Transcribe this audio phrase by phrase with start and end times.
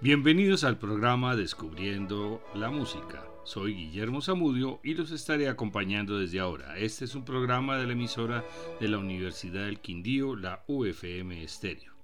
[0.00, 3.26] Bienvenidos al programa Descubriendo la Música.
[3.44, 6.78] Soy Guillermo Zamudio y los estaré acompañando desde ahora.
[6.78, 8.44] Este es un programa de la emisora
[8.78, 11.94] de la Universidad del Quindío, la UFM Estéreo.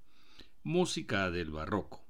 [0.61, 2.03] Música del Barroco.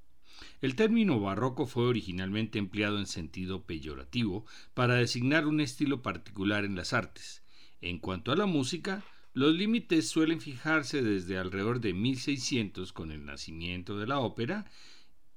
[0.60, 6.76] El término barroco fue originalmente empleado en sentido peyorativo para designar un estilo particular en
[6.76, 7.44] las artes.
[7.82, 13.24] En cuanto a la música, los límites suelen fijarse desde alrededor de 1600 con el
[13.24, 14.66] nacimiento de la ópera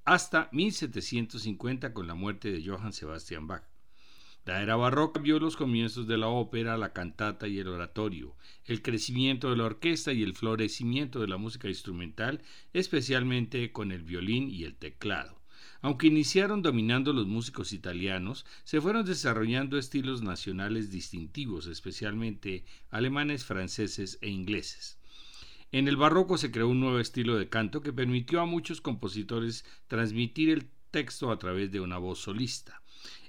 [0.08, 3.64] hasta 1750 con la muerte de Johann Sebastian Bach.
[4.46, 8.34] La era barroca vio los comienzos de la ópera, la cantata y el oratorio,
[8.64, 12.40] el crecimiento de la orquesta y el florecimiento de la música instrumental,
[12.72, 15.42] especialmente con el violín y el teclado.
[15.82, 24.18] Aunque iniciaron dominando los músicos italianos, se fueron desarrollando estilos nacionales distintivos, especialmente alemanes, franceses
[24.22, 24.98] e ingleses.
[25.71, 29.66] En el barroco se creó un nuevo estilo de canto que permitió a muchos compositores
[29.87, 32.80] transmitir el texto a través de una voz solista.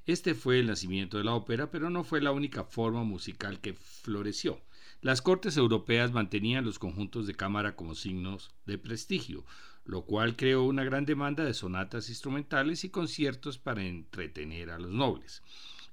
[0.05, 3.73] Este fue el nacimiento de la ópera, pero no fue la única forma musical que
[3.73, 4.61] floreció.
[5.01, 9.45] Las cortes europeas mantenían los conjuntos de cámara como signos de prestigio,
[9.83, 14.91] lo cual creó una gran demanda de sonatas instrumentales y conciertos para entretener a los
[14.91, 15.43] nobles.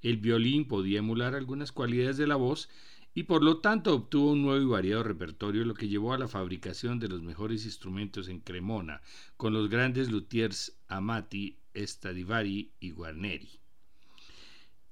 [0.01, 2.69] El violín podía emular algunas cualidades de la voz
[3.17, 6.29] y por lo tanto obtuvo un nuevo y variado repertorio, lo que llevó a la
[6.29, 9.01] fabricación de los mejores instrumentos en Cremona,
[9.39, 13.59] con los grandes luthiers Amati, Stradivari y Guarneri.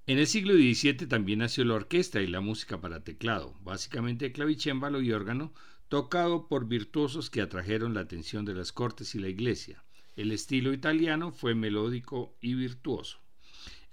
[0.06, 5.02] En el siglo XVII también nació la orquesta y la música para teclado, básicamente clavicémbalo
[5.02, 5.52] y órgano,
[5.90, 9.84] tocado por virtuosos que atrajeron la atención de las cortes y la iglesia.
[10.16, 13.23] El estilo italiano fue melódico y virtuoso.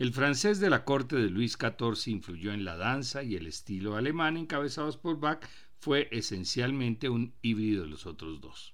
[0.01, 3.95] El francés de la corte de Luis XIV influyó en la danza y el estilo
[3.95, 8.73] alemán encabezados por Bach fue esencialmente un híbrido de los otros dos.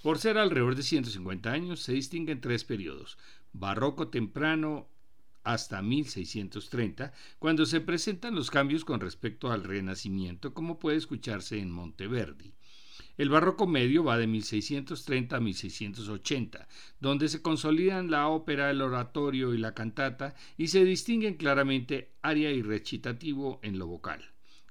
[0.00, 3.18] Por ser alrededor de 150 años, se distinguen tres periodos.
[3.52, 4.86] Barroco temprano
[5.42, 11.72] hasta 1630, cuando se presentan los cambios con respecto al Renacimiento, como puede escucharse en
[11.72, 12.54] Monteverdi.
[13.16, 16.68] El barroco medio va de 1630 a 1680,
[17.00, 22.50] donde se consolidan la ópera, el oratorio y la cantata y se distinguen claramente aria
[22.50, 24.30] y recitativo en lo vocal.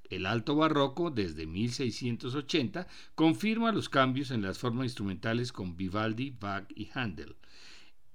[0.09, 6.65] El alto barroco, desde 1680, confirma los cambios en las formas instrumentales con Vivaldi, Bach
[6.75, 7.35] y Handel.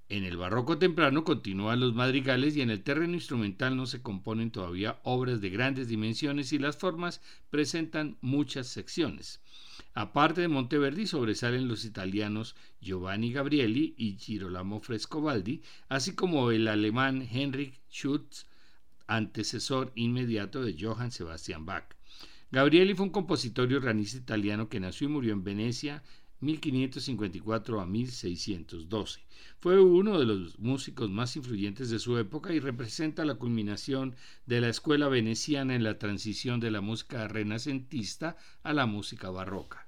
[0.07, 4.51] En el barroco temprano continúan los madrigales y en el terreno instrumental no se componen
[4.51, 9.41] todavía obras de grandes dimensiones y las formas presentan muchas secciones.
[9.97, 17.21] Aparte de Monteverdi sobresalen los italianos Giovanni Gabrieli y Girolamo Frescobaldi, así como el alemán
[17.31, 18.45] Heinrich Schütz,
[19.07, 21.95] antecesor inmediato de Johann Sebastian Bach.
[22.51, 26.03] Gabrieli fue un compositor y organista italiano que nació y murió en Venecia
[26.41, 29.21] 1554 a 1612.
[29.61, 34.59] Fue uno de los músicos más influyentes de su época y representa la culminación de
[34.59, 39.84] la escuela veneciana en la transición de la música renacentista a la música barroca.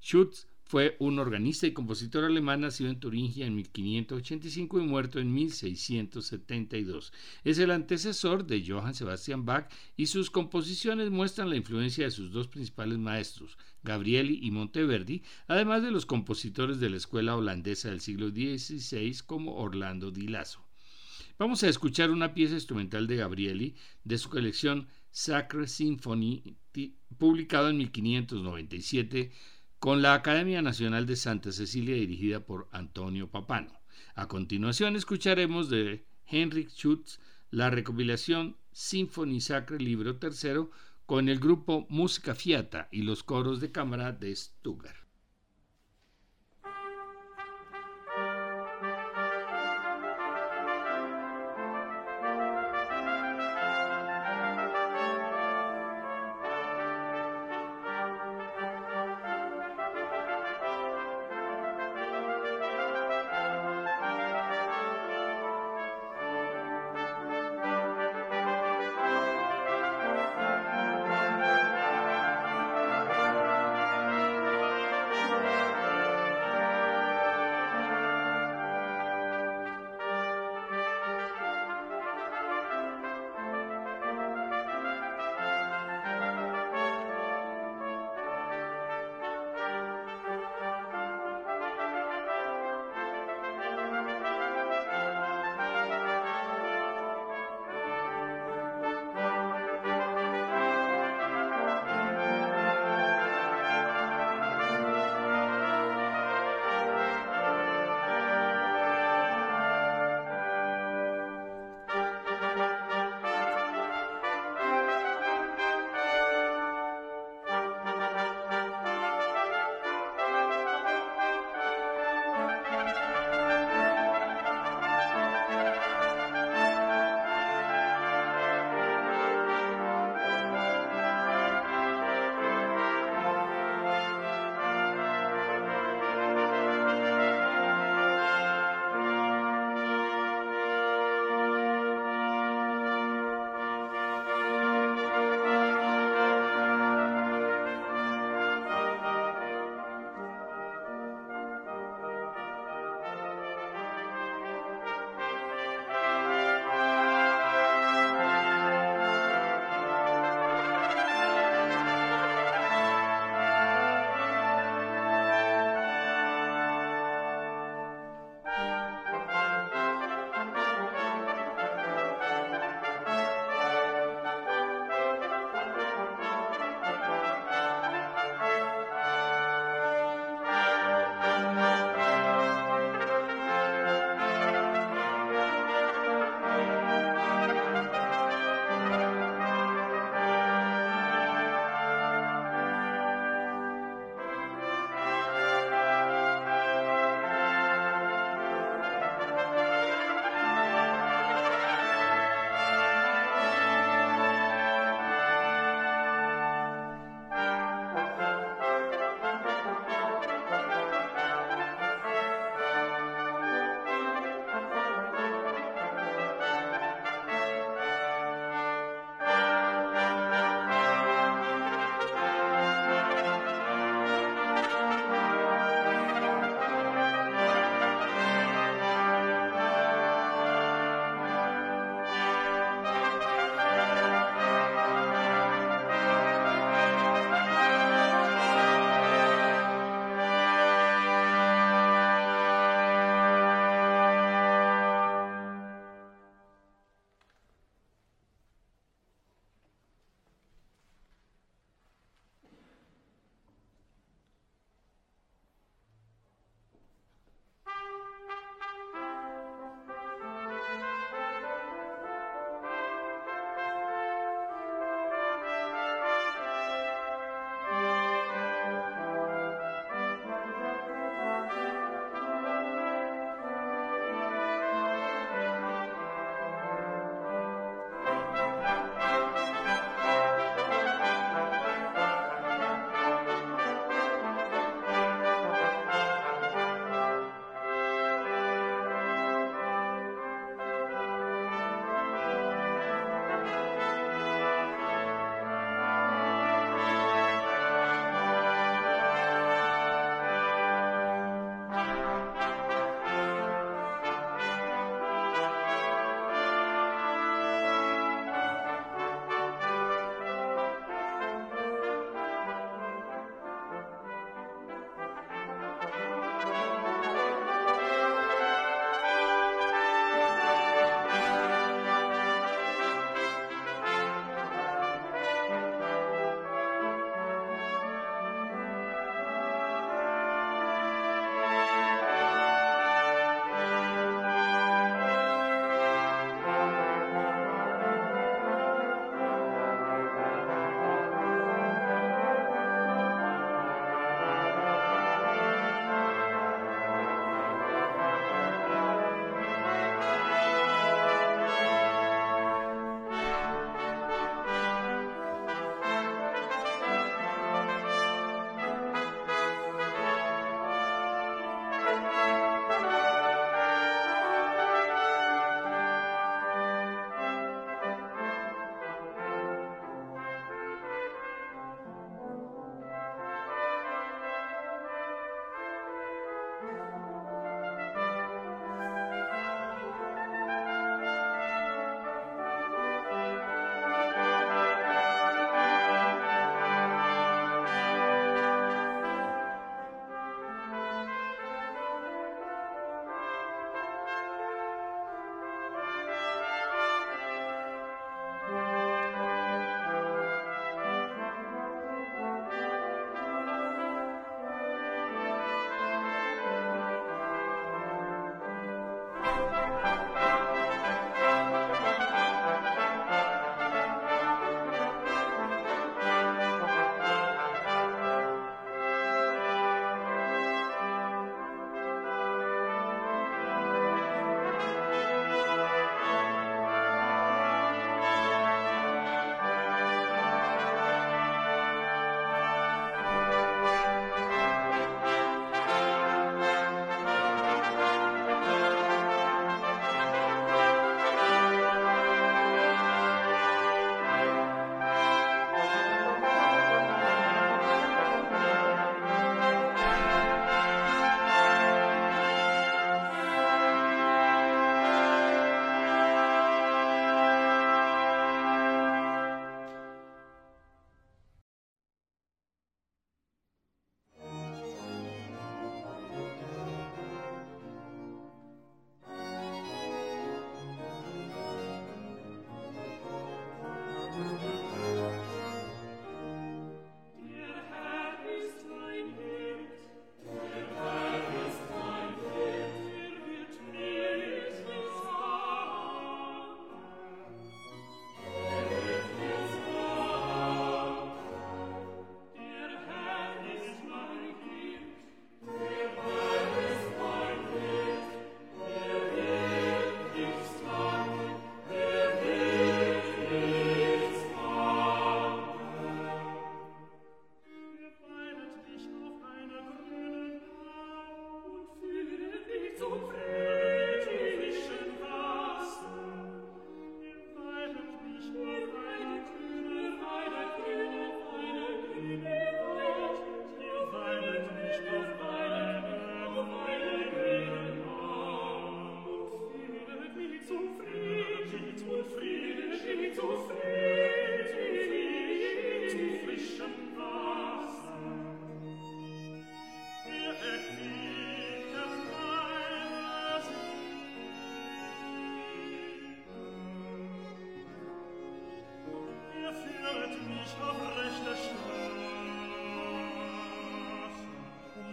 [0.00, 5.34] Schutz fue un organista y compositor alemán nacido en Turingia en 1585 y muerto en
[5.34, 7.12] 1672.
[7.42, 12.30] Es el antecesor de Johann Sebastian Bach y sus composiciones muestran la influencia de sus
[12.30, 18.00] dos principales maestros, Gabrieli y Monteverdi, además de los compositores de la escuela holandesa del
[18.00, 20.64] siglo XVI como Orlando Di Lasso.
[21.36, 23.74] Vamos a escuchar una pieza instrumental de Gabrieli
[24.04, 26.56] de su colección Sacred Symphony,
[27.18, 29.32] publicado en 1597
[29.80, 33.80] con la Academia Nacional de Santa Cecilia dirigida por Antonio Papano.
[34.14, 37.18] A continuación escucharemos de Henrik Schutz
[37.50, 40.68] la recopilación Symphony Sacre Libro III
[41.06, 44.99] con el grupo Música Fiata y los coros de cámara de Stuttgart.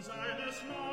[0.07, 0.86] seines Lohns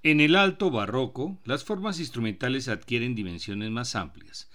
[0.07, 4.49] En el alto barroco, las formas instrumentales adquieren dimensiones más amplias.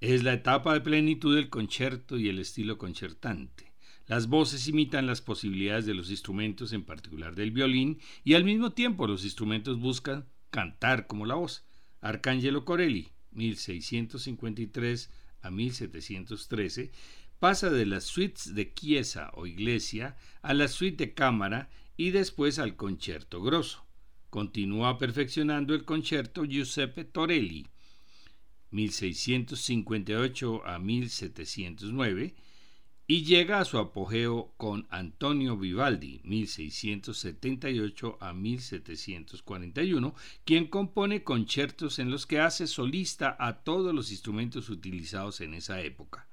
[0.00, 3.72] Es la etapa de plenitud del concierto y el estilo concertante.
[4.06, 8.74] Las voces imitan las posibilidades de los instrumentos, en particular del violín, y al mismo
[8.74, 11.64] tiempo los instrumentos buscan cantar como la voz.
[12.00, 15.10] Arcangelo Corelli, 1653
[15.40, 16.92] a 1713,
[17.40, 22.60] pasa de las suites de chiesa o iglesia a la suite de cámara y después
[22.60, 23.84] al concierto grosso.
[24.32, 27.66] Continúa perfeccionando el concierto Giuseppe Torelli,
[28.70, 32.34] 1658 a 1709,
[33.06, 40.14] y llega a su apogeo con Antonio Vivaldi, 1678 a 1741,
[40.46, 45.82] quien compone conciertos en los que hace solista a todos los instrumentos utilizados en esa
[45.82, 46.26] época.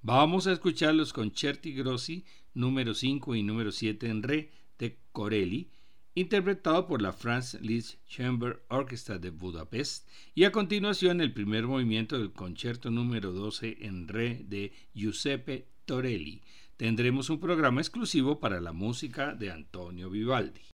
[0.00, 5.68] Vamos a escuchar los concerti grossi número 5 y número 7 en re de Corelli,
[6.14, 12.18] interpretado por la France Liszt Chamber Orchestra de Budapest, y a continuación el primer movimiento
[12.18, 16.42] del concierto número 12 en re de Giuseppe Torelli.
[16.76, 20.73] Tendremos un programa exclusivo para la música de Antonio Vivaldi.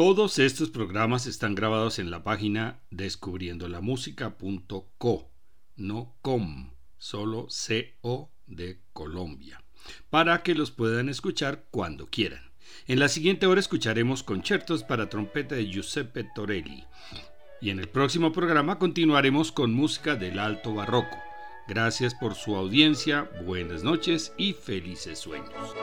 [0.00, 5.30] Todos estos programas están grabados en la página descubriendolamusica.co,
[5.76, 9.62] no com, solo CO de Colombia,
[10.08, 12.50] para que los puedan escuchar cuando quieran.
[12.86, 16.86] En la siguiente hora escucharemos conciertos para trompeta de Giuseppe Torelli.
[17.60, 21.18] Y en el próximo programa continuaremos con música del alto barroco.
[21.68, 25.74] Gracias por su audiencia, buenas noches y felices sueños.